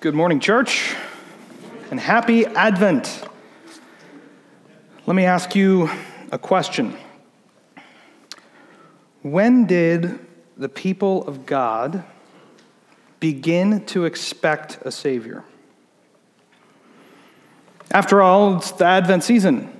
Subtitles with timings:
[0.00, 0.96] Good morning, church,
[1.92, 3.24] and happy Advent.
[5.06, 5.88] Let me ask you
[6.32, 6.96] a question.
[9.22, 10.18] When did
[10.56, 12.02] the people of God
[13.20, 15.44] begin to expect a Savior?
[17.92, 19.72] After all, it's the Advent season.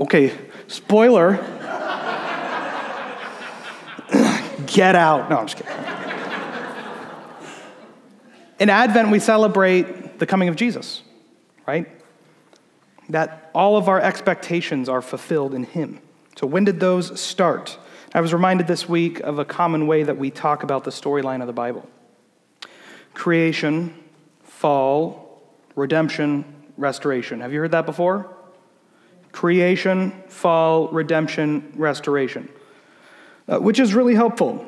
[0.00, 0.32] Okay,
[0.68, 1.34] spoiler.
[4.66, 5.28] Get out.
[5.28, 5.85] No, I'm just kidding.
[8.58, 11.02] In Advent, we celebrate the coming of Jesus,
[11.66, 11.86] right?
[13.10, 16.00] That all of our expectations are fulfilled in Him.
[16.36, 17.78] So, when did those start?
[18.14, 21.40] I was reminded this week of a common way that we talk about the storyline
[21.40, 21.88] of the Bible
[23.12, 23.94] creation,
[24.42, 25.42] fall,
[25.74, 26.44] redemption,
[26.76, 27.40] restoration.
[27.40, 28.34] Have you heard that before?
[29.32, 32.48] Creation, fall, redemption, restoration,
[33.48, 34.64] uh, which is really helpful.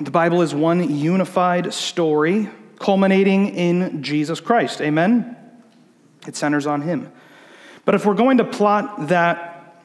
[0.00, 2.48] The Bible is one unified story
[2.80, 4.80] culminating in Jesus Christ.
[4.80, 5.36] Amen?
[6.26, 7.12] It centers on Him.
[7.84, 9.76] But if we're going to plot that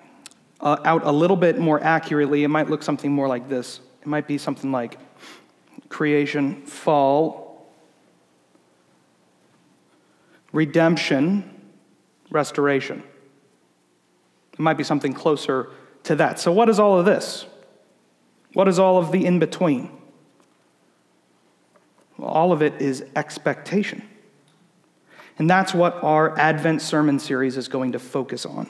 [0.60, 3.82] uh, out a little bit more accurately, it might look something more like this.
[4.02, 4.98] It might be something like
[5.90, 7.70] creation, fall,
[10.52, 11.52] redemption,
[12.32, 13.04] restoration.
[14.54, 15.70] It might be something closer
[16.04, 16.40] to that.
[16.40, 17.46] So, what is all of this?
[18.54, 19.92] What is all of the in between?
[22.22, 24.02] All of it is expectation.
[25.38, 28.70] And that's what our Advent sermon series is going to focus on.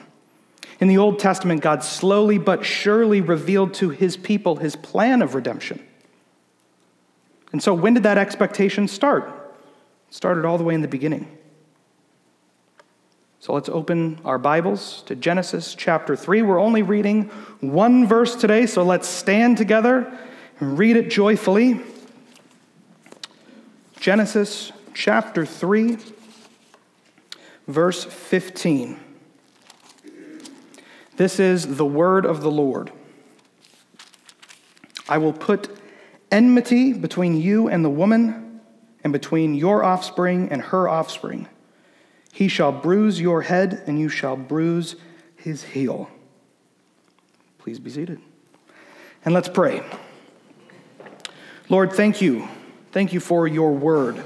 [0.80, 5.34] In the Old Testament, God slowly but surely revealed to his people his plan of
[5.34, 5.82] redemption.
[7.52, 9.24] And so, when did that expectation start?
[10.08, 11.38] It started all the way in the beginning.
[13.38, 16.42] So, let's open our Bibles to Genesis chapter 3.
[16.42, 20.12] We're only reading one verse today, so let's stand together
[20.58, 21.80] and read it joyfully.
[24.00, 25.98] Genesis chapter 3,
[27.66, 29.00] verse 15.
[31.16, 32.92] This is the word of the Lord.
[35.08, 35.68] I will put
[36.30, 38.60] enmity between you and the woman,
[39.02, 41.48] and between your offspring and her offspring.
[42.32, 44.96] He shall bruise your head, and you shall bruise
[45.36, 46.10] his heel.
[47.58, 48.20] Please be seated.
[49.24, 49.82] And let's pray.
[51.68, 52.48] Lord, thank you
[52.92, 54.22] Thank you for your word.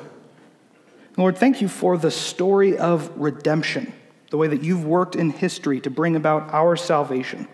[1.16, 3.92] Lord, thank you for the story of redemption,
[4.30, 7.48] the way that you've worked in history to bring about our salvation.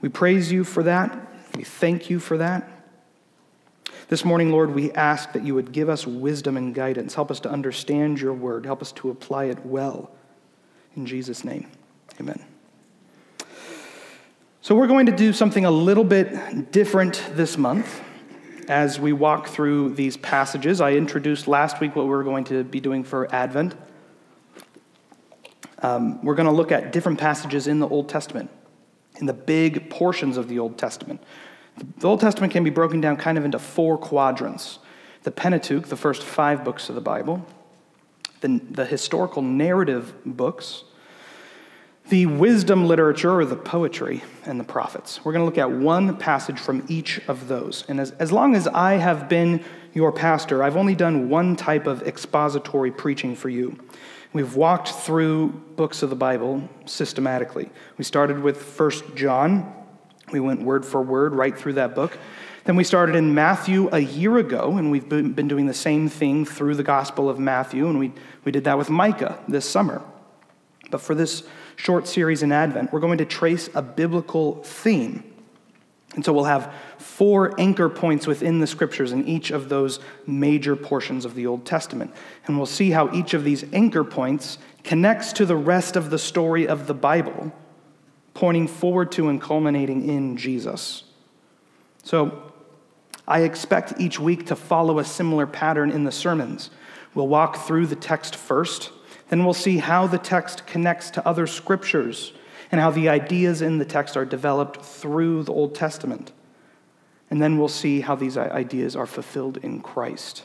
[0.00, 1.18] We praise you for that.
[1.56, 2.68] We thank you for that.
[4.08, 7.14] This morning, Lord, we ask that you would give us wisdom and guidance.
[7.14, 8.64] Help us to understand your word.
[8.64, 10.10] Help us to apply it well.
[10.94, 11.70] In Jesus' name,
[12.20, 12.42] amen.
[14.62, 18.02] So, we're going to do something a little bit different this month
[18.68, 20.80] as we walk through these passages.
[20.80, 23.74] I introduced last week what we are going to be doing for Advent.
[25.80, 28.50] Um, we're going to look at different passages in the Old Testament,
[29.16, 31.22] in the big portions of the Old Testament.
[31.98, 34.78] The Old Testament can be broken down kind of into four quadrants
[35.24, 37.44] the Pentateuch, the first five books of the Bible,
[38.40, 40.84] the, the historical narrative books,
[42.08, 45.24] the wisdom literature or the poetry and the prophets.
[45.24, 47.84] We're going to look at one passage from each of those.
[47.88, 51.86] And as, as long as I have been your pastor, I've only done one type
[51.86, 53.78] of expository preaching for you.
[54.32, 57.70] We've walked through books of the Bible systematically.
[57.96, 59.74] We started with First John.
[60.32, 62.16] We went word for word right through that book.
[62.64, 66.44] Then we started in Matthew a year ago, and we've been doing the same thing
[66.44, 68.12] through the Gospel of Matthew, and we,
[68.44, 70.02] we did that with Micah this summer.
[70.90, 71.44] But for this
[71.78, 75.22] short series in Advent, we're going to trace a biblical theme.
[76.16, 80.74] And so we'll have four anchor points within the scriptures in each of those major
[80.74, 82.12] portions of the Old Testament.
[82.46, 86.18] And we'll see how each of these anchor points connects to the rest of the
[86.18, 87.52] story of the Bible,
[88.34, 91.04] pointing forward to and culminating in Jesus.
[92.02, 92.52] So
[93.28, 96.70] I expect each week to follow a similar pattern in the sermons.
[97.14, 98.90] We'll walk through the text first
[99.28, 102.32] then we'll see how the text connects to other scriptures
[102.70, 106.32] and how the ideas in the text are developed through the Old Testament.
[107.30, 110.44] And then we'll see how these ideas are fulfilled in Christ.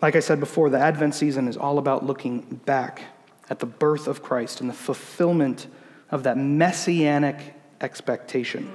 [0.00, 3.02] Like I said before, the Advent season is all about looking back
[3.50, 5.66] at the birth of Christ and the fulfillment
[6.10, 8.70] of that messianic expectation.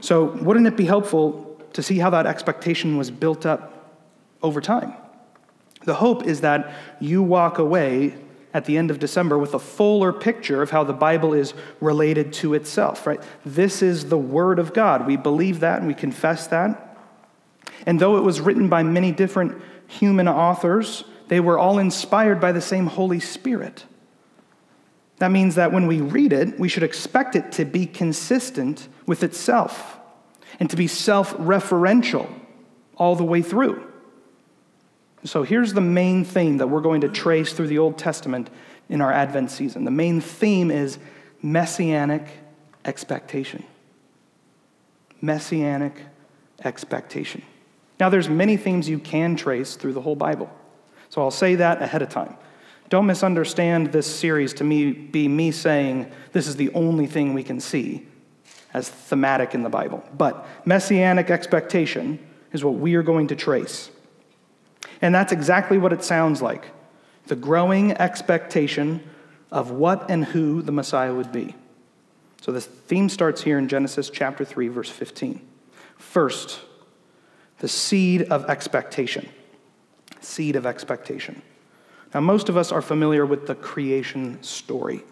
[0.00, 4.00] So, wouldn't it be helpful to see how that expectation was built up
[4.42, 4.94] over time?
[5.84, 8.14] The hope is that you walk away
[8.54, 12.32] at the end of December with a fuller picture of how the Bible is related
[12.34, 13.22] to itself, right?
[13.44, 15.06] This is the Word of God.
[15.06, 16.98] We believe that and we confess that.
[17.86, 22.52] And though it was written by many different human authors, they were all inspired by
[22.52, 23.86] the same Holy Spirit.
[25.18, 29.22] That means that when we read it, we should expect it to be consistent with
[29.22, 29.98] itself
[30.60, 32.28] and to be self referential
[32.96, 33.91] all the way through.
[35.24, 38.50] So here's the main theme that we're going to trace through the Old Testament
[38.88, 39.84] in our Advent season.
[39.84, 40.98] The main theme is
[41.42, 42.26] messianic
[42.84, 43.64] expectation.
[45.20, 45.94] Messianic
[46.64, 47.42] expectation.
[48.00, 50.50] Now there's many themes you can trace through the whole Bible.
[51.08, 52.36] So I'll say that ahead of time.
[52.88, 57.44] Don't misunderstand this series to me be me saying this is the only thing we
[57.44, 58.06] can see
[58.74, 60.02] as thematic in the Bible.
[60.18, 62.18] But messianic expectation
[62.52, 63.90] is what we are going to trace.
[65.00, 66.66] And that's exactly what it sounds like
[67.26, 69.00] the growing expectation
[69.52, 71.54] of what and who the Messiah would be.
[72.40, 75.40] So the theme starts here in Genesis chapter 3, verse 15.
[75.96, 76.60] First,
[77.58, 79.28] the seed of expectation.
[80.20, 81.42] Seed of expectation.
[82.12, 85.04] Now, most of us are familiar with the creation story.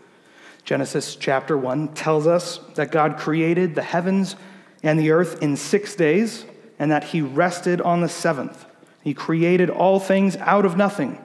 [0.64, 4.36] Genesis chapter 1 tells us that God created the heavens
[4.82, 6.44] and the earth in six days
[6.78, 8.66] and that he rested on the seventh.
[9.02, 11.22] He created all things out of nothing,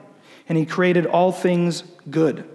[0.48, 2.48] and he created all things good.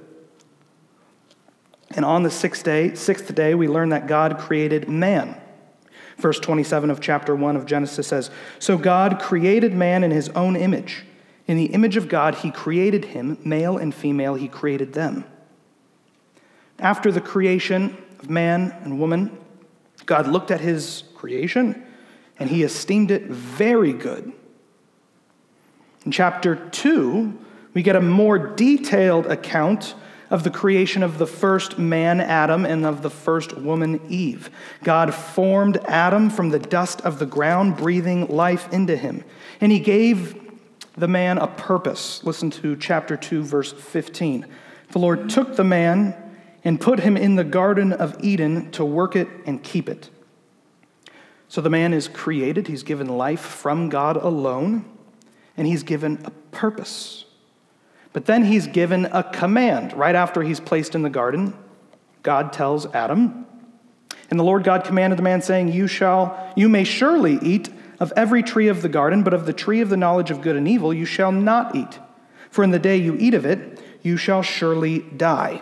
[1.91, 5.39] And on the sixth day, sixth day, we learn that God created man.
[6.17, 8.29] Verse 27 of chapter 1 of Genesis says,
[8.59, 11.03] So God created man in his own image.
[11.47, 15.25] In the image of God, he created him, male and female, he created them.
[16.79, 19.37] After the creation of man and woman,
[20.05, 21.85] God looked at his creation
[22.39, 24.31] and he esteemed it very good.
[26.05, 27.37] In chapter 2,
[27.73, 29.95] we get a more detailed account
[30.31, 34.49] of the creation of the first man, Adam, and of the first woman, Eve.
[34.83, 39.23] God formed Adam from the dust of the ground, breathing life into him.
[39.59, 40.39] And he gave
[40.95, 42.23] the man a purpose.
[42.23, 44.47] Listen to chapter 2, verse 15.
[44.91, 46.15] The Lord took the man
[46.63, 50.09] and put him in the Garden of Eden to work it and keep it.
[51.47, 54.85] So the man is created, he's given life from God alone,
[55.57, 57.25] and he's given a purpose.
[58.13, 61.53] But then he's given a command right after he's placed in the garden.
[62.23, 63.45] God tells Adam,
[64.29, 67.69] and the Lord God commanded the man, saying, You shall, you may surely eat
[67.99, 70.55] of every tree of the garden, but of the tree of the knowledge of good
[70.55, 71.99] and evil you shall not eat.
[72.49, 75.61] For in the day you eat of it, you shall surely die.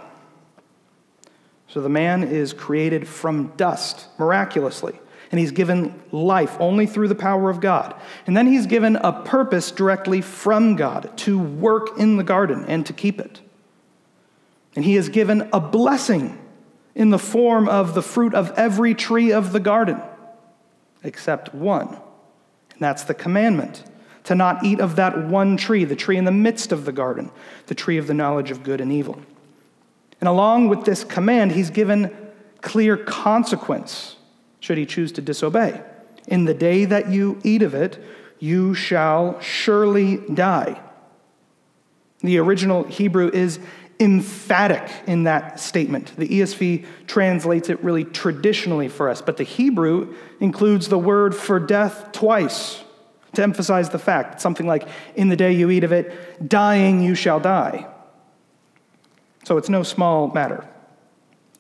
[1.68, 5.00] So the man is created from dust miraculously,
[5.32, 7.94] and he's given life only through the power of God.
[8.26, 12.86] And then he's given a purpose directly from God to work in the garden and
[12.86, 13.42] to keep it.
[14.76, 16.38] And he is given a blessing
[16.96, 20.02] in the form of the fruit of every tree of the garden,
[21.04, 22.00] except one
[22.80, 23.84] and that's the commandment
[24.24, 27.30] to not eat of that one tree, the tree in the midst of the garden,
[27.68, 29.20] the tree of the knowledge of good and evil.
[30.22, 32.16] And along with this command, he's given
[32.62, 34.16] clear consequence
[34.60, 35.82] should he choose to disobey.
[36.28, 38.02] In the day that you eat of it,
[38.40, 40.82] you shall surely die.
[42.22, 43.60] The original Hebrew is
[44.00, 46.16] emphatic in that statement.
[46.16, 51.60] The ESV translates it really traditionally for us, but the Hebrew includes the word for
[51.60, 52.84] death twice
[53.34, 54.36] to emphasize the fact.
[54.36, 57.88] It's something like, in the day you eat of it, dying you shall die.
[59.44, 60.68] So it's no small matter.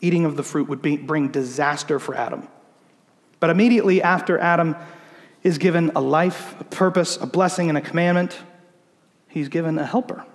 [0.01, 2.47] Eating of the fruit would be, bring disaster for Adam.
[3.39, 4.75] But immediately after Adam
[5.43, 8.37] is given a life, a purpose, a blessing, and a commandment,
[9.27, 10.25] he's given a helper.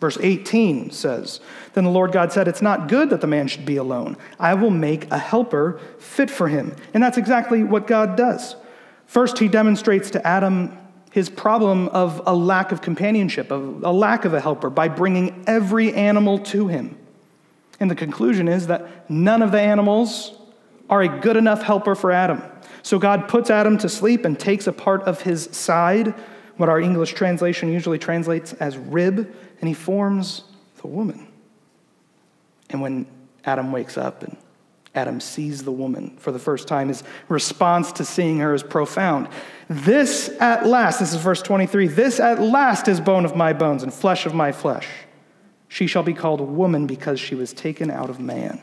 [0.00, 1.40] Verse 18 says,
[1.74, 4.16] Then the Lord God said, It's not good that the man should be alone.
[4.38, 6.74] I will make a helper fit for him.
[6.94, 8.56] And that's exactly what God does.
[9.06, 10.76] First, he demonstrates to Adam
[11.10, 15.44] his problem of a lack of companionship, of a lack of a helper, by bringing
[15.46, 16.96] every animal to him.
[17.78, 20.32] And the conclusion is that none of the animals
[20.90, 22.42] are a good enough helper for Adam.
[22.82, 26.14] So God puts Adam to sleep and takes a part of his side,
[26.56, 30.44] what our English translation usually translates as rib, and he forms
[30.82, 31.28] the woman.
[32.68, 33.06] And when
[33.44, 34.36] Adam wakes up and
[34.94, 39.28] Adam sees the woman for the first time, his response to seeing her is profound.
[39.68, 43.84] This at last, this is verse 23, this at last is bone of my bones
[43.84, 44.88] and flesh of my flesh.
[45.68, 48.60] She shall be called woman because she was taken out of man.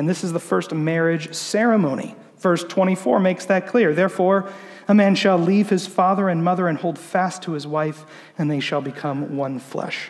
[0.00, 2.16] And this is the first marriage ceremony.
[2.38, 3.92] Verse 24 makes that clear.
[3.92, 4.50] Therefore,
[4.88, 8.06] a man shall leave his father and mother and hold fast to his wife,
[8.38, 10.08] and they shall become one flesh.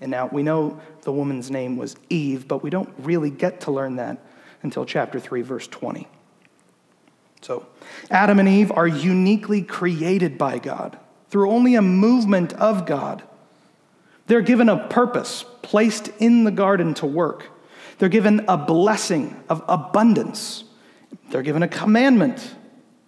[0.00, 3.70] And now we know the woman's name was Eve, but we don't really get to
[3.70, 4.24] learn that
[4.62, 6.08] until chapter 3, verse 20.
[7.42, 7.66] So,
[8.10, 13.22] Adam and Eve are uniquely created by God through only a movement of God.
[14.28, 17.50] They're given a purpose, placed in the garden to work.
[17.98, 20.64] They're given a blessing of abundance.
[21.30, 22.54] They're given a commandment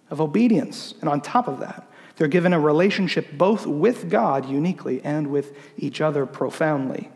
[0.09, 0.93] of obedience.
[0.99, 5.55] And on top of that, they're given a relationship both with God uniquely and with
[5.77, 7.09] each other profoundly.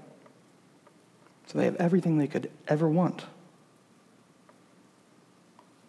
[1.47, 3.25] So they have everything they could ever want.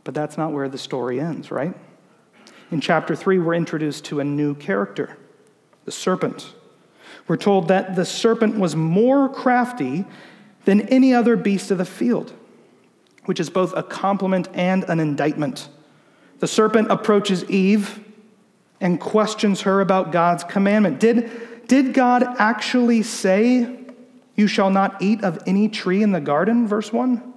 [0.05, 1.75] But that's not where the story ends, right?
[2.71, 5.17] In chapter 3, we're introduced to a new character,
[5.85, 6.53] the serpent.
[7.29, 10.05] We're told that the serpent was more crafty
[10.67, 12.35] than any other beast of the field,
[13.25, 15.69] which is both a compliment and an indictment.
[16.41, 18.05] The serpent approaches Eve
[18.81, 21.01] and questions her about God's commandment.
[21.01, 23.79] Did, did God actually say,
[24.35, 26.69] You shall not eat of any tree in the garden?
[26.69, 27.33] Verse 1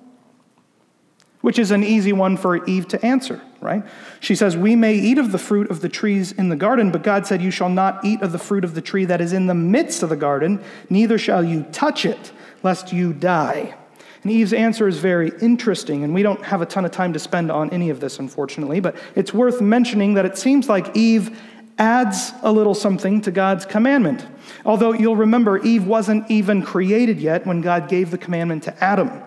[1.42, 3.84] which is an easy one for Eve to answer, right?
[4.20, 7.02] She says, We may eat of the fruit of the trees in the garden, but
[7.02, 9.48] God said, You shall not eat of the fruit of the tree that is in
[9.48, 12.32] the midst of the garden, neither shall you touch it,
[12.64, 13.76] lest you die.
[14.24, 17.20] And Eve's answer is very interesting, and we don't have a ton of time to
[17.20, 21.42] spend on any of this, unfortunately, but it's worth mentioning that it seems like Eve
[21.78, 24.26] adds a little something to God's commandment.
[24.66, 29.24] Although you'll remember, Eve wasn't even created yet when God gave the commandment to Adam.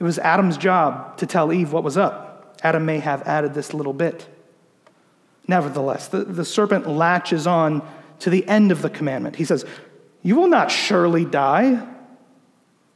[0.00, 2.58] It was Adam's job to tell Eve what was up.
[2.64, 4.26] Adam may have added this little bit.
[5.46, 7.88] Nevertheless, the, the serpent latches on
[8.20, 9.36] to the end of the commandment.
[9.36, 9.64] He says,
[10.22, 11.86] You will not surely die.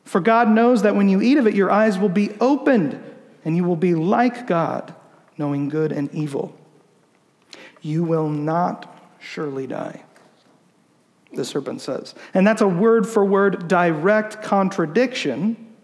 [0.07, 2.99] For God knows that when you eat of it, your eyes will be opened,
[3.45, 4.95] and you will be like God,
[5.37, 6.57] knowing good and evil.
[7.83, 10.05] You will not surely die,
[11.33, 12.15] the serpent says.
[12.35, 15.75] And that's a word for word direct contradiction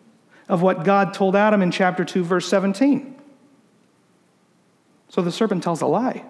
[0.48, 3.20] of what God told Adam in chapter 2, verse 17.
[5.08, 6.24] So the serpent tells a lie.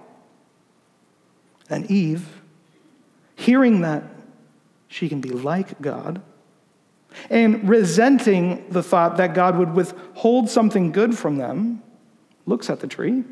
[1.69, 2.41] And Eve,
[3.37, 4.05] hearing that
[4.89, 6.23] she can be like God,
[7.31, 11.83] and resenting the thought that God would withhold something good from them,
[12.47, 13.25] looks at the tree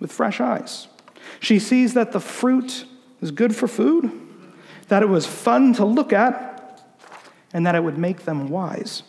[0.00, 0.88] with fresh eyes.
[1.40, 2.84] She sees that the fruit
[3.20, 4.10] is good for food,
[4.88, 6.82] that it was fun to look at,
[7.52, 9.02] and that it would make them wise.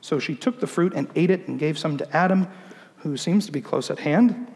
[0.00, 2.48] So she took the fruit and ate it and gave some to Adam,
[2.98, 4.52] who seems to be close at hand.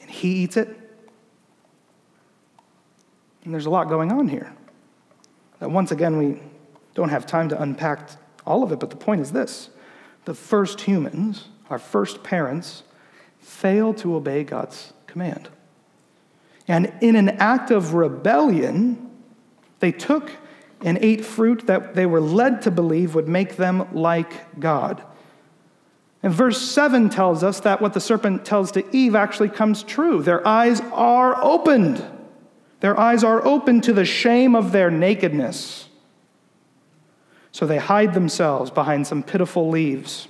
[0.00, 0.68] And he eats it.
[3.44, 4.54] And there's a lot going on here.
[5.58, 6.40] That once again, we
[6.96, 8.10] don't have time to unpack
[8.46, 9.68] all of it, but the point is this
[10.24, 12.82] the first humans, our first parents,
[13.38, 15.48] failed to obey God's command.
[16.66, 19.10] And in an act of rebellion,
[19.78, 20.32] they took
[20.80, 25.04] and ate fruit that they were led to believe would make them like God.
[26.22, 30.22] And verse 7 tells us that what the serpent tells to Eve actually comes true.
[30.22, 32.04] Their eyes are opened.
[32.80, 35.85] Their eyes are open to the shame of their nakedness.
[37.56, 40.28] So they hide themselves behind some pitiful leaves.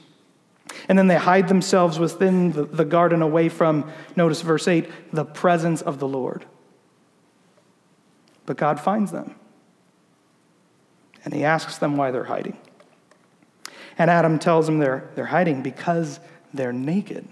[0.88, 5.24] And then they hide themselves within the, the garden away from, notice verse 8, the
[5.24, 6.44] presence of the Lord.
[8.46, 9.34] But God finds them
[11.24, 12.56] and he asks them why they're hiding.
[13.98, 16.20] And Adam tells them they're, they're hiding because
[16.54, 17.26] they're naked.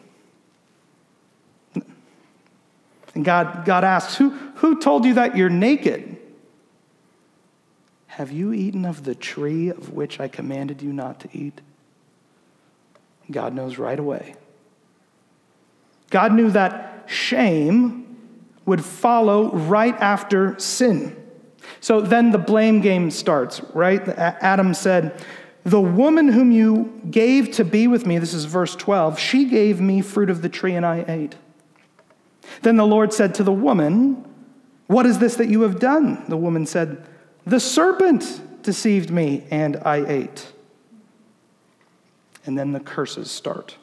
[3.14, 6.13] And God, God asks, who, who told you that you're naked?
[8.14, 11.60] Have you eaten of the tree of which I commanded you not to eat?
[13.28, 14.36] God knows right away.
[16.10, 18.16] God knew that shame
[18.66, 21.16] would follow right after sin.
[21.80, 24.08] So then the blame game starts, right?
[24.08, 25.20] Adam said,
[25.64, 29.80] The woman whom you gave to be with me, this is verse 12, she gave
[29.80, 31.34] me fruit of the tree and I ate.
[32.62, 34.24] Then the Lord said to the woman,
[34.86, 36.24] What is this that you have done?
[36.28, 37.08] The woman said,
[37.46, 40.52] The serpent deceived me and I ate.
[42.46, 43.76] And then the curses start.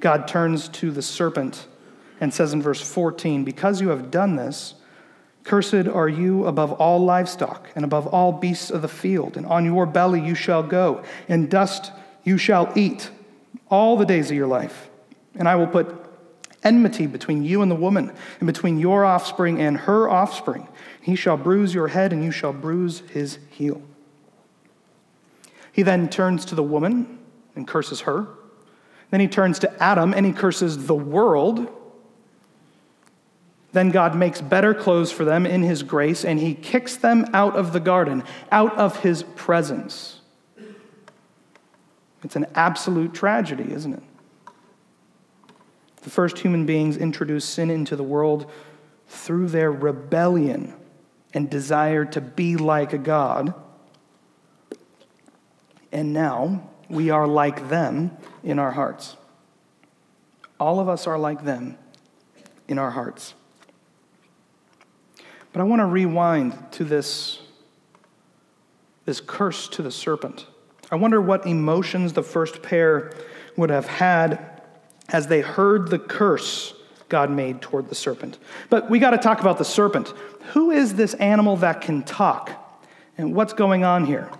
[0.00, 1.66] God turns to the serpent
[2.20, 4.74] and says in verse 14, Because you have done this,
[5.44, 9.64] Cursed are you above all livestock and above all beasts of the field, and on
[9.64, 11.92] your belly you shall go, and dust
[12.24, 13.10] you shall eat
[13.70, 14.90] all the days of your life.
[15.34, 15.94] And I will put
[16.62, 20.68] enmity between you and the woman, and between your offspring and her offspring.
[21.10, 23.82] He shall bruise your head, and you shall bruise his heel.
[25.72, 27.18] He then turns to the woman
[27.56, 28.28] and curses her.
[29.10, 31.68] Then he turns to Adam and he curses the world
[33.72, 37.54] then God makes better clothes for them in his grace, and he kicks them out
[37.54, 40.20] of the garden, out of his presence.
[42.24, 44.02] It's an absolute tragedy, isn't it?
[46.02, 48.50] The first human beings introduced sin into the world
[49.06, 50.74] through their rebellion
[51.32, 53.54] and desire to be like a God.
[55.92, 59.16] And now we are like them in our hearts.
[60.58, 61.78] All of us are like them
[62.68, 63.34] in our hearts.
[65.52, 67.40] But I want to rewind to this,
[69.04, 70.46] this curse to the serpent.
[70.90, 73.12] I wonder what emotions the first pair
[73.56, 74.62] would have had
[75.08, 76.74] as they heard the curse
[77.10, 78.38] God made toward the serpent.
[78.70, 80.08] But we got to talk about the serpent.
[80.52, 82.52] Who is this animal that can talk?
[83.18, 84.30] And what's going on here?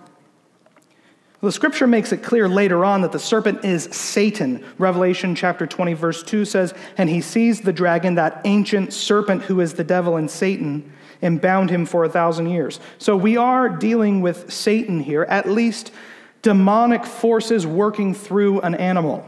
[1.41, 4.65] Well, the scripture makes it clear later on that the serpent is Satan.
[4.77, 9.61] Revelation chapter 20, verse 2 says, And he seized the dragon, that ancient serpent who
[9.61, 12.79] is the devil and Satan, and bound him for a thousand years.
[12.99, 15.93] So we are dealing with Satan here, at least
[16.43, 19.27] demonic forces working through an animal.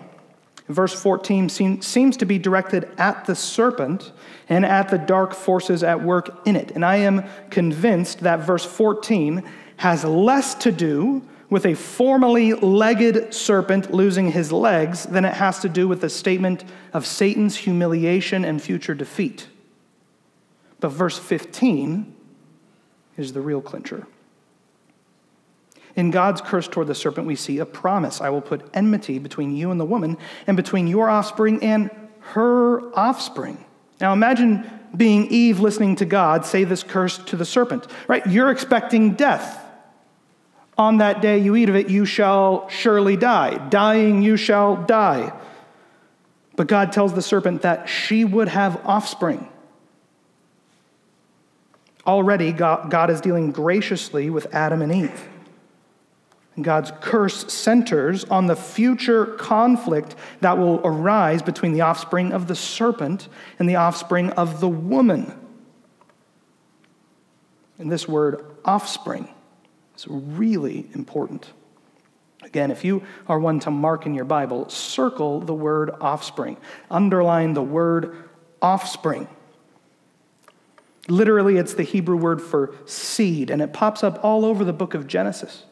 [0.69, 4.13] Verse 14 seems to be directed at the serpent
[4.49, 6.71] and at the dark forces at work in it.
[6.73, 9.43] And I am convinced that verse 14
[9.79, 15.59] has less to do with a formerly legged serpent losing his legs than it has
[15.59, 16.65] to do with the statement
[16.95, 19.49] of Satan's humiliation and future defeat.
[20.81, 22.15] But verse 15
[23.19, 24.07] is the real clincher.
[25.95, 29.55] In God's curse toward the serpent, we see a promise I will put enmity between
[29.55, 33.65] you and the woman, and between your offspring and her offspring.
[34.01, 38.27] Now imagine being Eve listening to God say this curse to the serpent, right?
[38.27, 39.59] You're expecting death.
[40.79, 43.59] On that day you eat of it, you shall surely die.
[43.69, 45.33] Dying, you shall die.
[46.57, 49.49] But God tells the serpent that she would have offspring.
[52.07, 55.29] Already, God, is dealing graciously with Adam and Eve.
[56.61, 62.55] God's curse centers on the future conflict that will arise between the offspring of the
[62.55, 63.29] serpent
[63.59, 65.35] and the offspring of the woman.
[67.79, 69.29] And this word, offspring,
[69.97, 71.53] is really important.
[72.43, 76.59] Again, if you are one to mark in your Bible, circle the word offspring,
[76.91, 78.29] underline the word
[78.61, 79.27] offspring.
[81.09, 84.95] Literally, it's the Hebrew word for seed, and it pops up all over the book
[84.95, 85.65] of Genesis.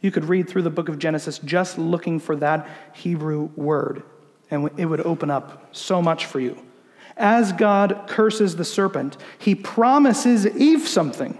[0.00, 4.02] You could read through the book of Genesis just looking for that Hebrew word,
[4.50, 6.62] and it would open up so much for you.
[7.16, 11.38] As God curses the serpent, he promises Eve something.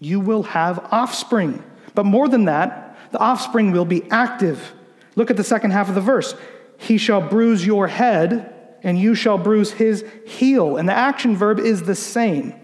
[0.00, 1.62] You will have offspring.
[1.94, 4.72] But more than that, the offspring will be active.
[5.14, 6.34] Look at the second half of the verse.
[6.78, 10.78] He shall bruise your head, and you shall bruise his heel.
[10.78, 12.54] And the action verb is the same.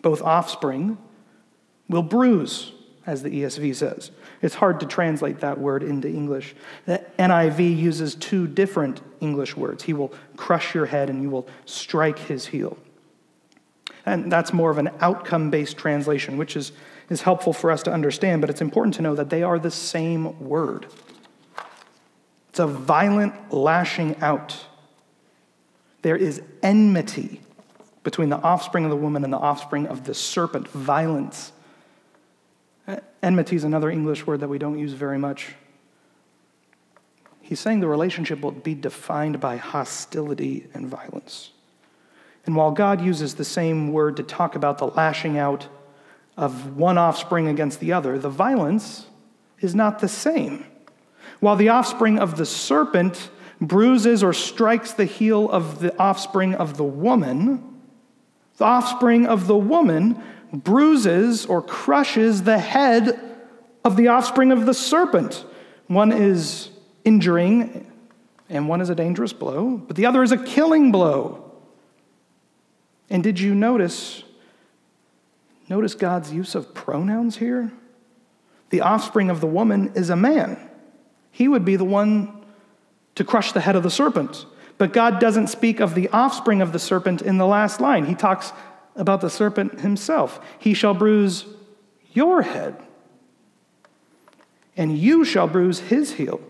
[0.00, 0.96] Both offspring
[1.88, 2.72] will bruise
[3.06, 4.10] as the ESV says.
[4.42, 6.54] It's hard to translate that word into English.
[6.86, 9.84] The NIV uses two different English words.
[9.84, 12.76] He will crush your head and you will strike his heel.
[14.04, 16.72] And that's more of an outcome based translation, which is,
[17.08, 19.70] is helpful for us to understand, but it's important to know that they are the
[19.70, 20.86] same word.
[22.50, 24.64] It's a violent lashing out.
[26.02, 27.40] There is enmity
[28.02, 31.52] between the offspring of the woman and the offspring of the serpent, violence
[33.22, 35.54] Enmity is another English word that we don't use very much.
[37.40, 41.52] He's saying the relationship will be defined by hostility and violence.
[42.44, 45.68] And while God uses the same word to talk about the lashing out
[46.36, 49.06] of one offspring against the other, the violence
[49.60, 50.64] is not the same.
[51.40, 56.76] While the offspring of the serpent bruises or strikes the heel of the offspring of
[56.76, 57.80] the woman,
[58.58, 60.22] the offspring of the woman
[60.52, 63.20] bruises or crushes the head
[63.84, 65.44] of the offspring of the serpent.
[65.86, 66.70] One is
[67.04, 67.90] injuring,
[68.48, 71.52] and one is a dangerous blow, but the other is a killing blow.
[73.08, 74.24] And did you notice
[75.68, 77.72] notice God's use of pronouns here?
[78.70, 80.58] The offspring of the woman is a man.
[81.30, 82.44] He would be the one
[83.14, 84.46] to crush the head of the serpent.
[84.78, 88.04] But God doesn't speak of the offspring of the serpent in the last line.
[88.06, 88.52] He talks
[88.96, 90.40] about the serpent himself.
[90.58, 91.44] He shall bruise
[92.12, 92.76] your head,
[94.76, 96.40] and you shall bruise his heel.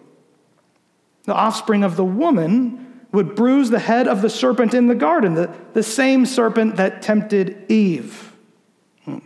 [1.24, 5.34] The offspring of the woman would bruise the head of the serpent in the garden,
[5.34, 8.32] the, the same serpent that tempted Eve.
[9.04, 9.18] Hmm.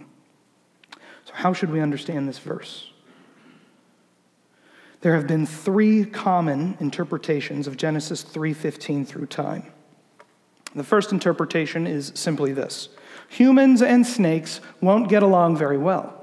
[1.25, 2.91] So, how should we understand this verse?
[5.01, 9.65] There have been three common interpretations of Genesis 3:15 through time.
[10.75, 12.91] The first interpretation is simply this
[13.31, 16.17] humans and snakes won't get along very well.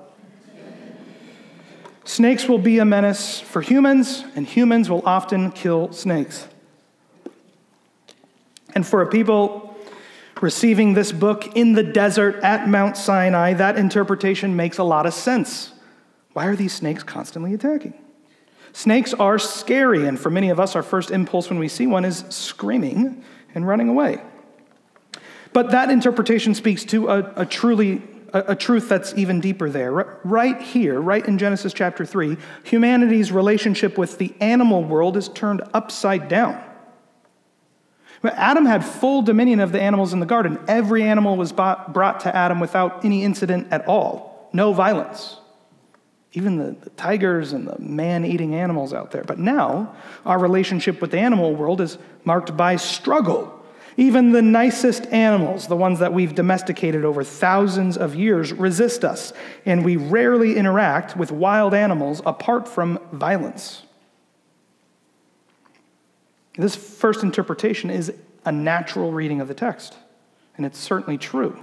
[2.04, 6.48] Snakes will be a menace for humans, and humans will often kill snakes.
[8.76, 9.76] And for a people
[10.41, 15.13] receiving this book in the desert at Mount Sinai, that interpretation makes a lot of
[15.13, 15.74] sense.
[16.34, 17.93] Why are these snakes constantly attacking?
[18.74, 22.06] Snakes are scary, and for many of us, our first impulse when we see one
[22.06, 23.24] is screaming
[23.56, 24.22] and running away.
[25.54, 28.02] But that interpretation speaks to a, a truly
[28.34, 29.92] a, truth that's even deeper there.
[30.24, 35.62] Right here, right in Genesis chapter 3, humanity's relationship with the animal world is turned
[35.74, 36.64] upside down.
[38.24, 40.60] Adam had full dominion of the animals in the garden.
[40.68, 45.38] Every animal was brought to Adam without any incident at all, no violence.
[46.34, 49.24] Even the, the tigers and the man eating animals out there.
[49.24, 53.57] But now, our relationship with the animal world is marked by struggle
[53.98, 59.34] even the nicest animals, the ones that we've domesticated over thousands of years, resist us,
[59.66, 63.82] and we rarely interact with wild animals apart from violence.
[66.58, 68.14] This first interpretation is
[68.46, 69.98] a natural reading of the text,
[70.56, 71.60] and it's certainly true.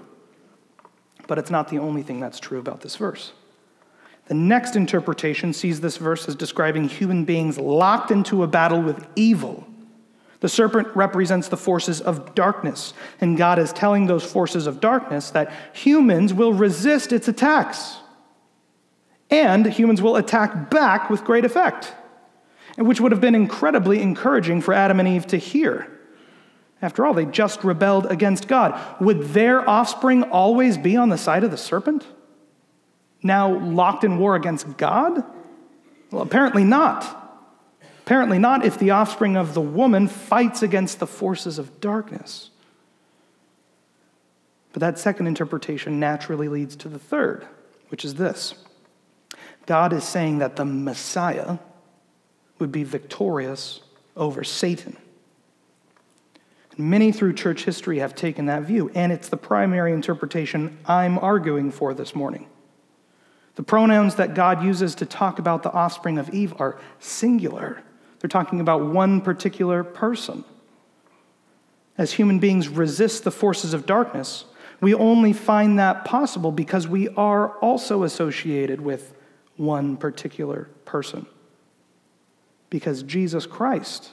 [1.29, 3.33] But it's not the only thing that's true about this verse.
[4.27, 9.07] The next interpretation sees this verse as describing human beings locked into a battle with
[9.14, 9.66] evil
[10.44, 15.30] the serpent represents the forces of darkness, and God is telling those forces of darkness
[15.30, 17.96] that humans will resist its attacks.
[19.30, 21.94] And humans will attack back with great effect,
[22.76, 25.90] which would have been incredibly encouraging for Adam and Eve to hear.
[26.83, 28.78] After all, they just rebelled against God.
[29.00, 32.07] Would their offspring always be on the side of the serpent?
[33.22, 35.24] Now locked in war against God?
[36.11, 37.23] Well, apparently not.
[38.04, 42.50] Apparently, not if the offspring of the woman fights against the forces of darkness.
[44.74, 47.46] But that second interpretation naturally leads to the third,
[47.88, 48.56] which is this
[49.64, 51.56] God is saying that the Messiah
[52.58, 53.80] would be victorious
[54.16, 54.98] over Satan.
[56.76, 61.70] Many through church history have taken that view, and it's the primary interpretation I'm arguing
[61.70, 62.48] for this morning.
[63.54, 67.82] The pronouns that God uses to talk about the offspring of Eve are singular.
[68.24, 70.46] They're talking about one particular person.
[71.98, 74.46] As human beings resist the forces of darkness,
[74.80, 79.12] we only find that possible because we are also associated with
[79.58, 81.26] one particular person.
[82.70, 84.12] Because Jesus Christ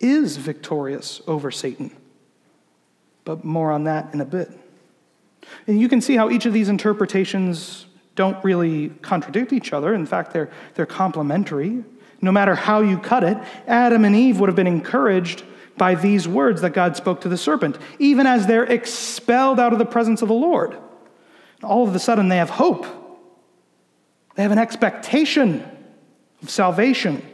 [0.00, 1.96] is victorious over Satan.
[3.24, 4.50] But more on that in a bit.
[5.68, 9.94] And you can see how each of these interpretations don't really contradict each other.
[9.94, 11.84] In fact, they're, they're complementary
[12.22, 15.42] no matter how you cut it, Adam and Eve would have been encouraged
[15.76, 19.78] by these words that God spoke to the serpent, even as they're expelled out of
[19.78, 20.76] the presence of the Lord.
[21.62, 22.86] All of a sudden, they have hope.
[24.36, 25.66] They have an expectation
[26.42, 27.26] of salvation.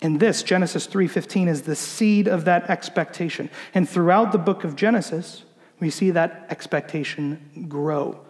[0.00, 3.50] And this, Genesis 3:15, is the seed of that expectation.
[3.74, 5.44] And throughout the book of Genesis,
[5.80, 8.20] we see that expectation grow.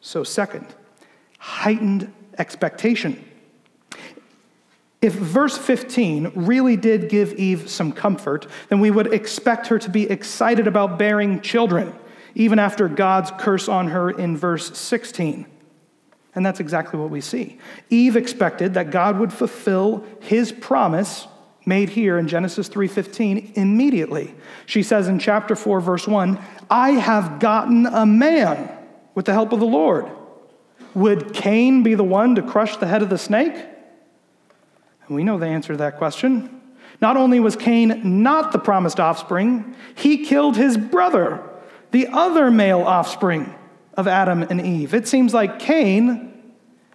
[0.00, 0.66] So, second,
[1.38, 3.24] heightened expectation.
[5.06, 9.88] If verse 15 really did give Eve some comfort, then we would expect her to
[9.88, 11.94] be excited about bearing children,
[12.34, 15.46] even after God's curse on her in verse 16.
[16.34, 17.58] And that's exactly what we see.
[17.88, 21.28] Eve expected that God would fulfill his promise
[21.64, 24.34] made here in Genesis 3:15 immediately.
[24.66, 26.36] She says in chapter 4 verse 1,
[26.68, 28.70] "I have gotten a man
[29.14, 30.06] with the help of the Lord."
[30.94, 33.54] Would Cain be the one to crush the head of the snake?
[35.06, 36.60] And we know the answer to that question.
[37.00, 41.42] Not only was Cain not the promised offspring, he killed his brother,
[41.90, 43.54] the other male offspring
[43.94, 44.94] of Adam and Eve.
[44.94, 46.32] It seems like Cain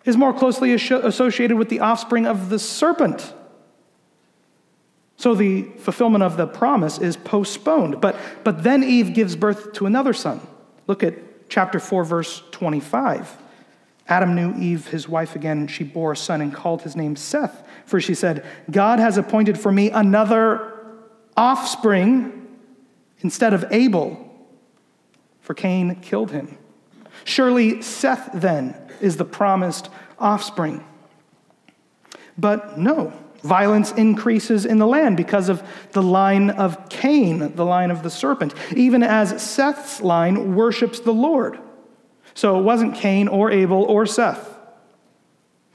[0.05, 3.33] is more closely associated with the offspring of the serpent.
[5.17, 8.01] So the fulfillment of the promise is postponed.
[8.01, 10.41] But, but then Eve gives birth to another son.
[10.87, 13.37] Look at chapter 4, verse 25.
[14.11, 17.15] Adam knew Eve, his wife, again, and she bore a son and called his name
[17.15, 17.65] Seth.
[17.85, 20.73] For she said, God has appointed for me another
[21.37, 22.45] offspring
[23.21, 24.29] instead of Abel,
[25.39, 26.57] for Cain killed him.
[27.23, 30.83] Surely Seth, then, is the promised offspring.
[32.37, 37.91] But no, violence increases in the land because of the line of Cain, the line
[37.91, 41.57] of the serpent, even as Seth's line worships the Lord.
[42.33, 44.57] So it wasn't Cain or Abel or Seth.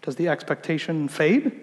[0.03, 1.61] Does the expectation fade?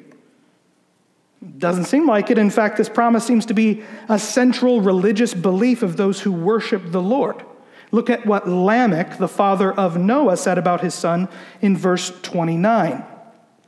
[1.58, 2.38] Doesn't seem like it.
[2.38, 6.92] In fact, this promise seems to be a central religious belief of those who worship
[6.92, 7.44] the Lord.
[7.92, 11.28] Look at what Lamech, the father of Noah, said about his son
[11.62, 13.04] in verse 29.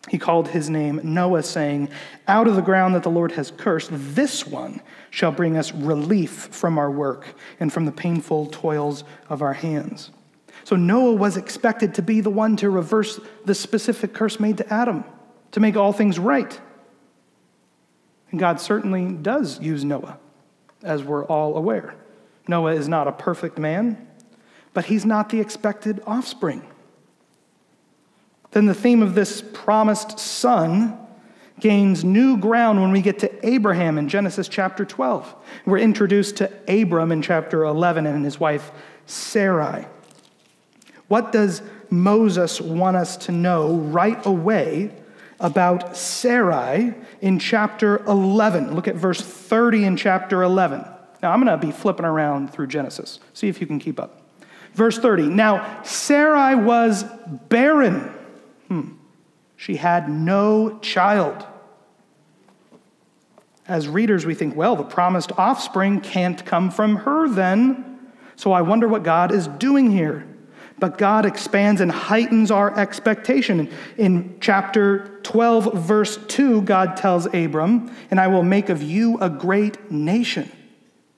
[0.10, 1.90] He called his name Noah, saying,
[2.28, 6.50] Out of the ground that the Lord has cursed, this one shall bring us relief
[6.52, 10.12] from our work and from the painful toils of our hands.
[10.66, 14.74] So Noah was expected to be the one to reverse the specific curse made to
[14.74, 15.06] Adam,
[15.52, 16.60] to make all things right.
[18.32, 20.18] And God certainly does use Noah,
[20.84, 21.94] as we're all aware.
[22.48, 24.08] Noah is not a perfect man,
[24.74, 26.66] but he's not the expected offspring.
[28.50, 30.98] Then the theme of this promised son
[31.60, 35.36] gains new ground when we get to Abraham in Genesis chapter 12.
[35.68, 38.72] We're introduced to Abram in chapter 11 and his wife
[39.06, 39.86] Sarai.
[41.16, 44.92] What does Moses want us to know right away
[45.40, 48.76] about Sarai in chapter 11?
[48.76, 50.84] Look at verse 30 in chapter 11.
[51.24, 53.22] Now, I'm going to be flipping around through Genesis.
[53.32, 54.24] See if you can keep up.
[54.74, 55.28] Verse 30.
[55.28, 57.06] Now, Sarai was
[57.48, 58.14] barren.
[58.68, 58.96] Hmm.
[59.56, 61.46] She had no child.
[63.70, 68.00] As readers, we think, well, the promised offspring can't come from her then.
[68.36, 70.28] So I wonder what God is doing here.
[70.78, 73.70] But God expands and heightens our expectation.
[73.98, 79.30] In chapter 12, verse 2, God tells Abram, And I will make of you a
[79.30, 80.52] great nation,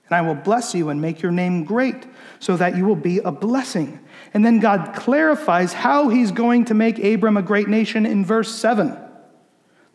[0.05, 2.05] and I will bless you and make your name great,
[2.39, 3.99] so that you will be a blessing.
[4.33, 8.53] And then God clarifies how he's going to make Abram a great nation in verse
[8.53, 8.89] 7.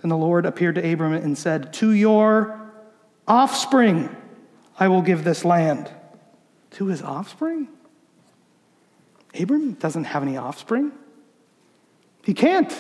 [0.03, 2.61] Then the Lord appeared to Abram and said, To your
[3.29, 4.15] offspring
[4.79, 5.91] I will give this land.
[6.73, 7.69] To his offspring?
[9.39, 10.93] Abram doesn't have any offspring.
[12.25, 12.75] He can't.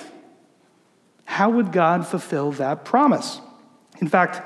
[1.24, 3.40] How would God fulfill that promise?
[4.00, 4.42] In fact,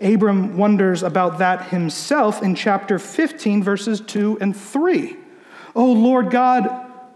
[0.00, 5.16] Abram wonders about that himself in chapter 15, verses 2 and 3.
[5.74, 6.68] Oh Lord God,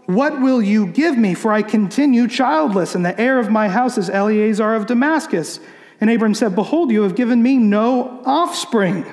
[0.05, 1.33] what will you give me?
[1.33, 5.59] For I continue childless, and the heir of my house is Eliezer of Damascus.
[5.99, 9.05] And Abram said, Behold, you have given me no offspring,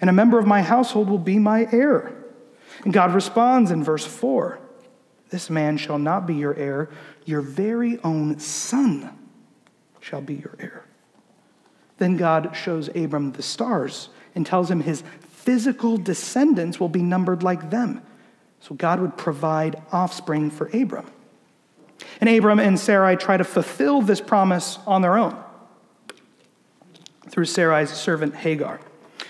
[0.00, 2.15] and a member of my household will be my heir.
[2.86, 4.60] And God responds in verse 4
[5.30, 6.88] This man shall not be your heir,
[7.24, 9.10] your very own son
[9.98, 10.84] shall be your heir.
[11.98, 17.42] Then God shows Abram the stars and tells him his physical descendants will be numbered
[17.42, 18.02] like them.
[18.60, 21.10] So God would provide offspring for Abram.
[22.20, 25.36] And Abram and Sarai try to fulfill this promise on their own
[27.30, 28.78] through Sarai's servant Hagar,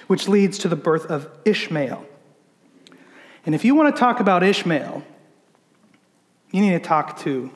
[0.09, 2.07] which leads to the birth of Ishmael.
[3.47, 5.05] And if you want to talk about Ishmael,
[6.51, 7.51] you need to talk to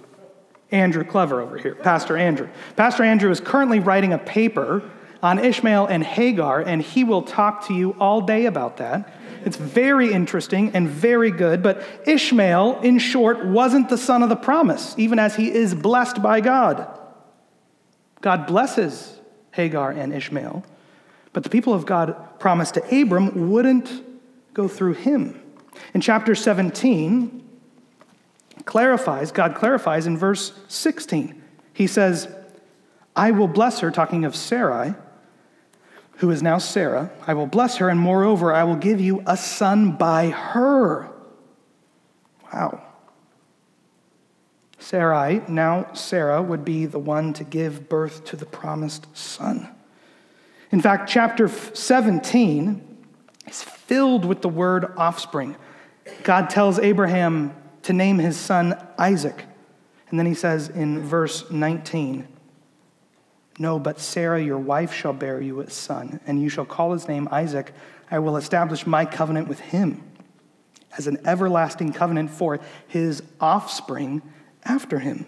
[0.70, 2.48] Andrew Clever over here, Pastor Andrew.
[2.76, 4.88] Pastor Andrew is currently writing a paper
[5.20, 9.12] on Ishmael and Hagar, and he will talk to you all day about that.
[9.44, 14.36] It's very interesting and very good, but Ishmael, in short, wasn't the son of the
[14.36, 16.86] promise, even as he is blessed by God.
[18.20, 19.18] God blesses
[19.52, 20.64] Hagar and Ishmael,
[21.32, 24.04] but the people of God promised to Abram wouldn't
[24.54, 25.40] go through him.
[25.94, 27.48] In chapter 17,
[28.64, 31.42] clarifies, God clarifies in verse 16.
[31.72, 32.28] He says,
[33.16, 34.94] I will bless her, talking of Sarai,
[36.16, 37.10] who is now Sarah.
[37.26, 41.10] I will bless her, and moreover, I will give you a son by her.
[42.52, 42.82] Wow.
[44.78, 49.68] Sarai, now Sarah, would be the one to give birth to the promised son.
[50.70, 52.89] In fact, chapter 17
[53.46, 55.56] is filled with the word offspring.
[56.22, 59.44] God tells Abraham to name his son Isaac.
[60.10, 62.26] And then he says in verse 19,
[63.58, 67.08] No, but Sarah, your wife, shall bear you a son, and you shall call his
[67.08, 67.72] name Isaac.
[68.10, 70.02] I will establish my covenant with him
[70.98, 74.22] as an everlasting covenant for his offspring
[74.64, 75.26] after him.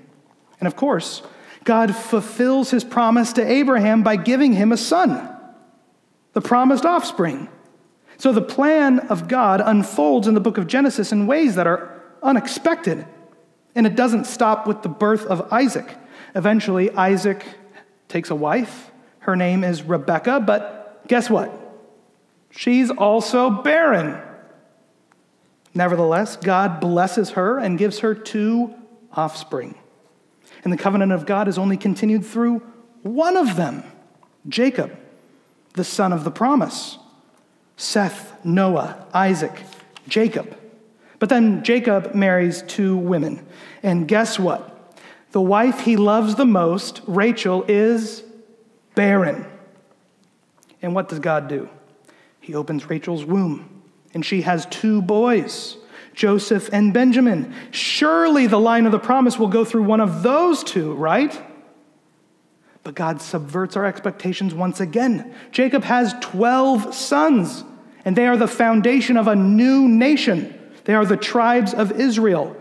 [0.59, 1.23] And of course,
[1.65, 5.29] God fulfills his promise to Abraham by giving him a son,
[6.33, 7.49] the promised offspring.
[8.23, 12.01] So the plan of God unfolds in the book of Genesis in ways that are
[12.23, 13.05] unexpected.
[13.75, 15.97] And it doesn't stop with the birth of Isaac.
[16.37, 17.45] Eventually, Isaac
[18.07, 18.93] takes a wife.
[19.19, 21.51] Her name is Rebecca, but guess what?
[22.53, 24.23] She's also barren.
[25.75, 28.73] Nevertheless, God blesses her and gives her two
[29.11, 29.75] offspring.
[30.63, 32.63] And the covenant of God is only continued through
[33.03, 33.83] one of them,
[34.49, 34.97] Jacob,
[35.75, 36.99] the son of the promise.
[37.83, 39.61] Seth, Noah, Isaac,
[40.07, 40.57] Jacob.
[41.19, 43.45] But then Jacob marries two women.
[43.83, 44.97] And guess what?
[45.33, 48.23] The wife he loves the most, Rachel, is
[48.95, 49.45] barren.
[50.81, 51.69] And what does God do?
[52.41, 53.83] He opens Rachel's womb,
[54.15, 55.77] and she has two boys,
[56.15, 57.53] Joseph and Benjamin.
[57.73, 61.37] Surely the line of the promise will go through one of those two, right?
[62.85, 65.35] But God subverts our expectations once again.
[65.51, 67.65] Jacob has 12 sons,
[68.05, 70.59] and they are the foundation of a new nation.
[70.85, 72.57] They are the tribes of Israel.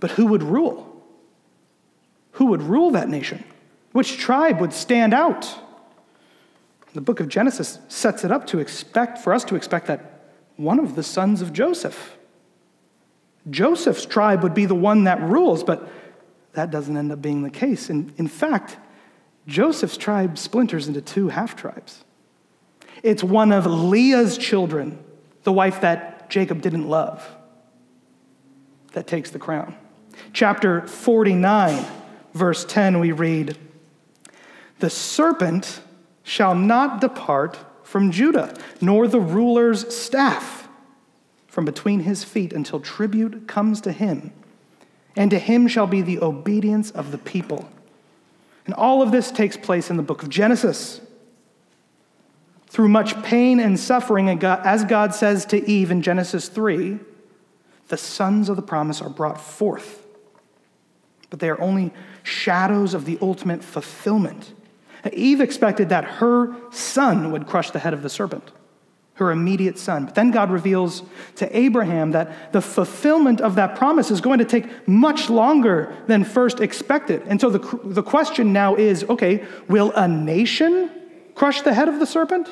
[0.00, 1.02] But who would rule?
[2.32, 3.44] Who would rule that nation?
[3.92, 5.58] Which tribe would stand out?
[6.94, 10.78] The book of Genesis sets it up to expect for us to expect that one
[10.78, 12.16] of the sons of Joseph.
[13.50, 15.88] Joseph's tribe would be the one that rules, but
[16.54, 17.90] that doesn't end up being the case.
[17.90, 18.78] In, in fact,
[19.46, 22.02] Joseph's tribe splinters into two half tribes.
[23.02, 25.02] It's one of Leah's children,
[25.44, 27.26] the wife that Jacob didn't love,
[28.92, 29.76] that takes the crown.
[30.32, 31.84] Chapter 49,
[32.34, 33.56] verse 10, we read
[34.78, 35.80] The serpent
[36.22, 40.68] shall not depart from Judah, nor the ruler's staff
[41.46, 44.32] from between his feet until tribute comes to him,
[45.14, 47.68] and to him shall be the obedience of the people.
[48.66, 51.00] And all of this takes place in the book of Genesis.
[52.76, 56.98] Through much pain and suffering, as God says to Eve in Genesis 3,
[57.88, 60.06] the sons of the promise are brought forth.
[61.30, 61.90] But they are only
[62.22, 64.52] shadows of the ultimate fulfillment.
[65.10, 68.52] Eve expected that her son would crush the head of the serpent,
[69.14, 70.04] her immediate son.
[70.04, 71.02] But then God reveals
[71.36, 76.24] to Abraham that the fulfillment of that promise is going to take much longer than
[76.24, 77.22] first expected.
[77.26, 80.90] And so the, the question now is okay, will a nation
[81.34, 82.50] crush the head of the serpent?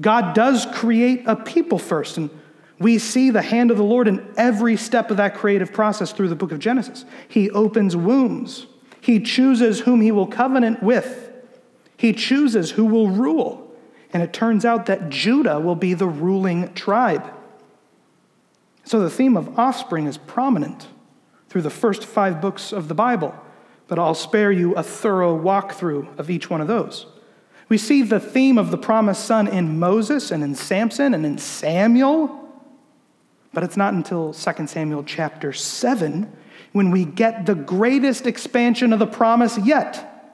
[0.00, 2.30] God does create a people first, and
[2.78, 6.28] we see the hand of the Lord in every step of that creative process through
[6.28, 7.04] the book of Genesis.
[7.28, 8.66] He opens wombs.
[9.00, 11.30] He chooses whom he will covenant with.
[11.96, 13.70] He chooses who will rule.
[14.12, 17.32] And it turns out that Judah will be the ruling tribe.
[18.84, 20.88] So the theme of offspring is prominent
[21.48, 23.34] through the first five books of the Bible,
[23.86, 27.06] but I'll spare you a thorough walkthrough of each one of those.
[27.70, 31.38] We see the theme of the promised son in Moses and in Samson and in
[31.38, 32.48] Samuel,
[33.54, 36.30] but it's not until 2 Samuel chapter 7
[36.72, 40.32] when we get the greatest expansion of the promise yet.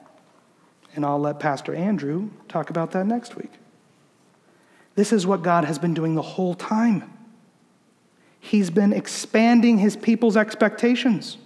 [0.95, 3.51] And I'll let Pastor Andrew talk about that next week.
[4.95, 7.13] This is what God has been doing the whole time.
[8.39, 11.37] He's been expanding his people's expectations.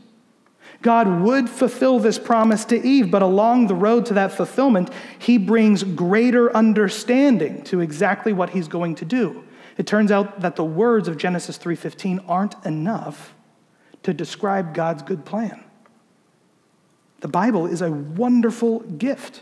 [0.82, 4.90] God would fulfill this promise to Eve, but along the road to that fulfillment,
[5.20, 9.44] he brings greater understanding to exactly what he's going to do.
[9.78, 13.36] It turns out that the words of Genesis 3:15 aren't enough
[14.04, 15.64] to describe God's good plan.
[17.22, 19.42] The Bible is a wonderful gift.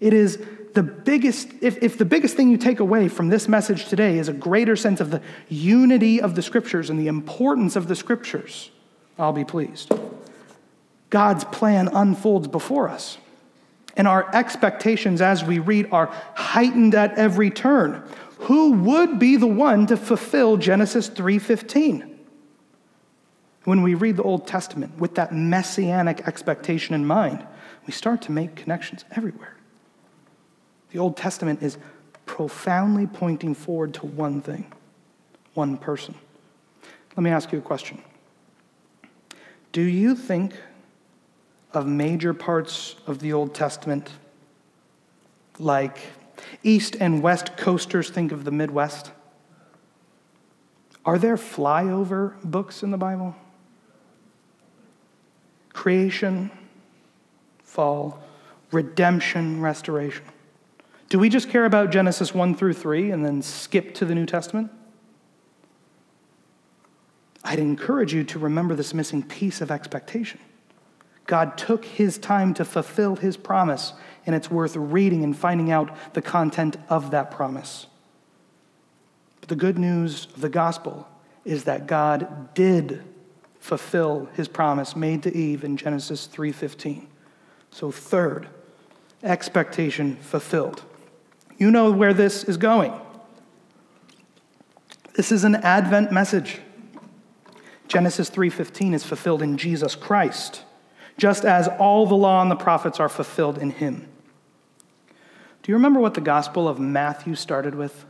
[0.00, 3.86] It is the biggest, if, if the biggest thing you take away from this message
[3.86, 7.88] today is a greater sense of the unity of the scriptures and the importance of
[7.88, 8.70] the scriptures,
[9.18, 9.90] I'll be pleased.
[11.10, 13.18] God's plan unfolds before us.
[13.96, 18.02] And our expectations as we read are heightened at every turn.
[18.40, 22.12] Who would be the one to fulfill Genesis 3:15?
[23.64, 27.44] When we read the Old Testament with that messianic expectation in mind,
[27.86, 29.56] we start to make connections everywhere.
[30.90, 31.78] The Old Testament is
[32.26, 34.72] profoundly pointing forward to one thing,
[35.54, 36.14] one person.
[37.16, 38.02] Let me ask you a question.
[39.72, 40.54] Do you think
[41.72, 44.10] of major parts of the Old Testament
[45.58, 45.98] like
[46.62, 49.10] East and West coasters think of the Midwest?
[51.04, 53.36] Are there flyover books in the Bible?
[55.76, 56.50] creation,
[57.62, 58.18] fall,
[58.72, 60.24] redemption, restoration.
[61.10, 64.26] Do we just care about Genesis 1 through 3 and then skip to the New
[64.26, 64.72] Testament?
[67.44, 70.40] I'd encourage you to remember this missing piece of expectation.
[71.26, 73.92] God took his time to fulfill his promise,
[74.24, 77.86] and it's worth reading and finding out the content of that promise.
[79.40, 81.08] But the good news of the gospel
[81.44, 83.02] is that God did
[83.58, 87.08] fulfill his promise made to Eve in Genesis 3:15.
[87.70, 88.48] So third,
[89.22, 90.82] expectation fulfilled.
[91.58, 92.92] You know where this is going.
[95.14, 96.60] This is an advent message.
[97.88, 100.62] Genesis 3:15 is fulfilled in Jesus Christ,
[101.16, 104.08] just as all the law and the prophets are fulfilled in him.
[105.62, 108.04] Do you remember what the gospel of Matthew started with?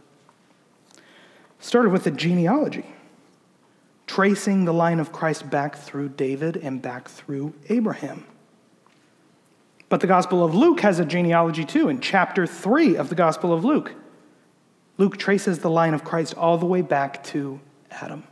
[0.96, 2.86] It started with a genealogy
[4.06, 8.24] tracing the line of Christ back through David and back through Abraham.
[9.88, 11.88] But the Gospel of Luke has a genealogy too.
[11.88, 13.94] In chapter 3 of the Gospel of Luke,
[14.98, 18.24] Luke traces the line of Christ all the way back to Adam.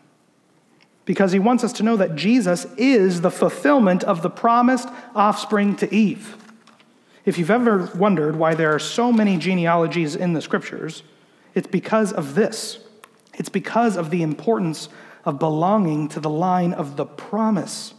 [1.04, 5.76] Because he wants us to know that Jesus is the fulfillment of the promised offspring
[5.76, 6.36] to Eve.
[7.24, 11.02] If you've ever wondered why there are so many genealogies in the scriptures,
[11.54, 12.78] it's because of this.
[13.34, 14.88] It's because of the importance
[15.24, 17.94] of belonging to the line of the promise.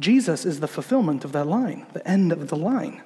[0.00, 3.02] Jesus is the fulfillment of that line, the end of the line.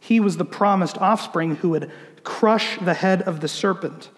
[0.00, 1.90] He was the promised offspring who would
[2.22, 4.10] crush the head of the serpent.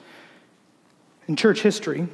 [1.27, 2.09] In church history,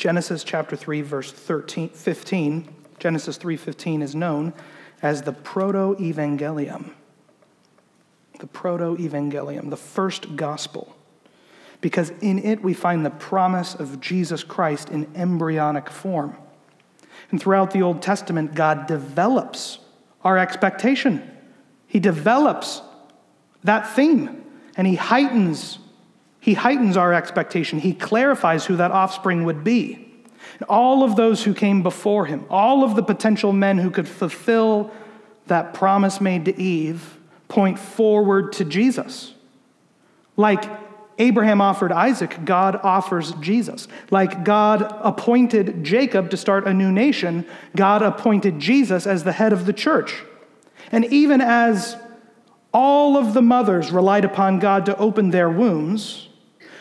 [0.00, 4.54] Genesis chapter 3 verse 13, 15, Genesis 3:15 is known
[5.02, 6.92] as the proto-evangelium.
[8.38, 10.96] The proto-evangelium, the first gospel.
[11.82, 16.34] Because in it we find the promise of Jesus Christ in embryonic form.
[17.30, 19.80] And throughout the Old Testament, God develops
[20.24, 21.30] our expectation.
[21.86, 22.80] He develops
[23.64, 24.46] that theme
[24.78, 25.78] and he heightens
[26.40, 27.78] he heightens our expectation.
[27.78, 30.06] He clarifies who that offspring would be.
[30.58, 34.08] And all of those who came before him, all of the potential men who could
[34.08, 34.90] fulfill
[35.46, 37.18] that promise made to Eve,
[37.48, 39.34] point forward to Jesus.
[40.36, 40.64] Like
[41.18, 43.86] Abraham offered Isaac, God offers Jesus.
[44.10, 49.52] Like God appointed Jacob to start a new nation, God appointed Jesus as the head
[49.52, 50.22] of the church.
[50.90, 51.96] And even as
[52.72, 56.29] all of the mothers relied upon God to open their wombs,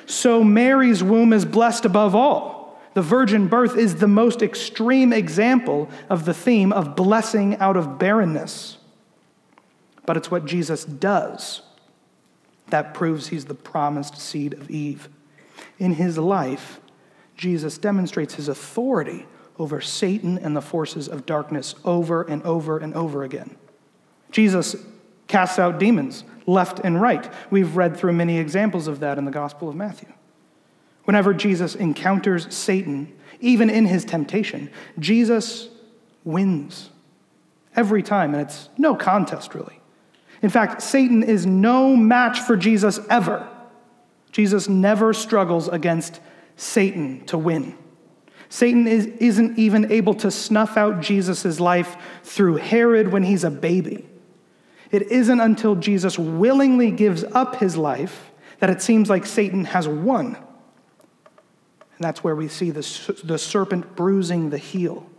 [0.09, 2.81] so Mary's womb is blessed above all.
[2.95, 7.99] The virgin birth is the most extreme example of the theme of blessing out of
[7.99, 8.79] barrenness.
[10.07, 11.61] But it's what Jesus does
[12.71, 15.09] that proves he's the promised seed of Eve.
[15.77, 16.79] In his life,
[17.37, 19.27] Jesus demonstrates his authority
[19.59, 23.55] over Satan and the forces of darkness over and over and over again.
[24.31, 24.75] Jesus
[25.29, 27.31] casts out demons left and right.
[27.49, 30.11] We've read through many examples of that in the Gospel of Matthew.
[31.05, 35.69] Whenever Jesus encounters Satan, even in his temptation, Jesus
[36.25, 36.89] wins
[37.75, 39.79] every time, and it's no contest, really.
[40.41, 43.47] In fact, Satan is no match for Jesus ever.
[44.31, 46.19] Jesus never struggles against
[46.55, 47.77] Satan to win.
[48.49, 53.51] Satan is, isn't even able to snuff out Jesus' life through Herod when he's a
[53.51, 54.08] baby.
[54.91, 59.87] It isn't until Jesus willingly gives up his life that it seems like Satan has
[59.87, 60.35] won.
[60.35, 65.09] And that's where we see the, the serpent bruising the heel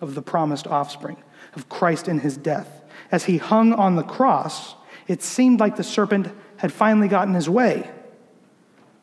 [0.00, 1.18] of the promised offspring,
[1.54, 2.82] of Christ in his death.
[3.12, 4.74] As he hung on the cross,
[5.06, 7.90] it seemed like the serpent had finally gotten his way.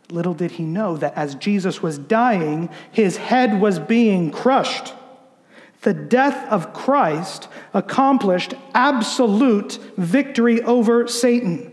[0.09, 4.93] Little did he know that as Jesus was dying, his head was being crushed.
[5.81, 11.71] The death of Christ accomplished absolute victory over Satan.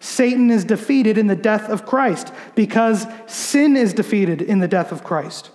[0.00, 4.92] Satan is defeated in the death of Christ because sin is defeated in the death
[4.92, 5.50] of Christ.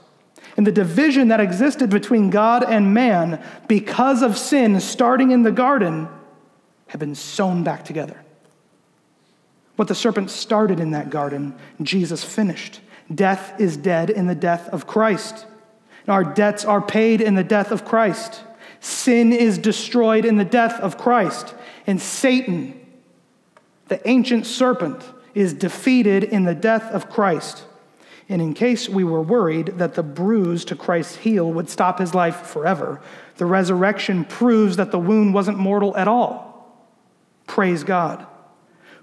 [0.55, 5.51] And the division that existed between God and man because of sin starting in the
[5.51, 6.07] garden
[6.87, 8.21] have been sewn back together.
[9.75, 12.79] What the serpent started in that garden, Jesus finished.
[13.13, 15.45] Death is dead in the death of Christ.
[16.07, 18.43] Our debts are paid in the death of Christ.
[18.79, 21.55] Sin is destroyed in the death of Christ.
[21.87, 22.79] And Satan,
[23.87, 25.03] the ancient serpent,
[25.33, 27.63] is defeated in the death of Christ.
[28.29, 32.15] And in case we were worried that the bruise to Christ's heel would stop his
[32.15, 33.01] life forever,
[33.37, 36.75] the resurrection proves that the wound wasn't mortal at all.
[37.47, 38.25] Praise God.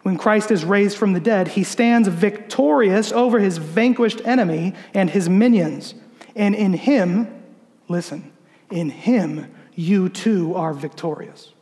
[0.02, 5.10] When Christ is raised from the dead, he stands victorious over his vanquished enemy and
[5.10, 5.94] his minions.
[6.34, 7.42] And in him,
[7.88, 8.32] listen,
[8.70, 11.52] in him you too are victorious.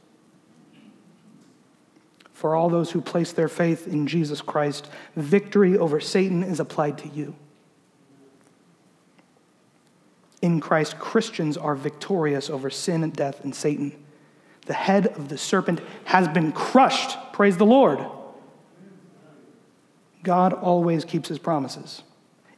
[2.33, 6.97] For all those who place their faith in Jesus Christ, victory over Satan is applied
[6.99, 7.35] to you.
[10.41, 13.93] In Christ, Christians are victorious over sin and death and Satan.
[14.67, 17.19] The head of the serpent has been crushed.
[17.33, 18.01] Praise the Lord.
[20.23, 22.03] God always keeps his promises,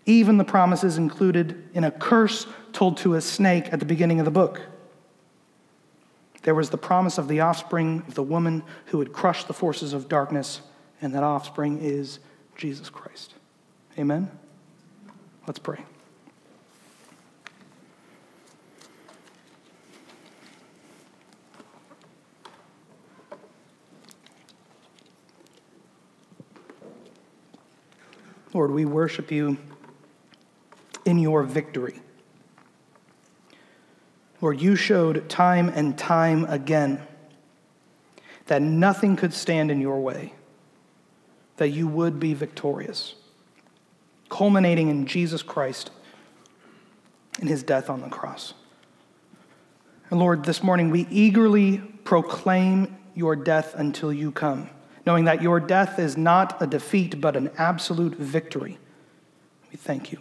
[0.05, 4.25] even the promises included in a curse told to a snake at the beginning of
[4.25, 4.61] the book.
[6.43, 9.93] There was the promise of the offspring of the woman who would crush the forces
[9.93, 10.61] of darkness,
[11.01, 12.19] and that offspring is
[12.57, 13.35] Jesus Christ.
[13.99, 14.31] Amen?
[15.47, 15.85] Let's pray.
[28.53, 29.57] Lord, we worship you
[31.05, 32.01] in your victory.
[34.41, 37.01] Lord, you showed time and time again
[38.47, 40.35] that nothing could stand in your way,
[41.59, 43.15] that you would be victorious,
[44.29, 45.91] culminating in Jesus Christ
[47.41, 48.55] in his death on the cross.
[50.11, 54.69] And Lord, this morning we eagerly proclaim your death until you come,
[55.07, 58.79] knowing that your death is not a defeat, but an absolute victory.
[59.71, 60.21] We thank you.